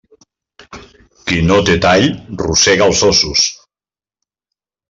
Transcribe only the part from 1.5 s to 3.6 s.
té tall rosega els ossos.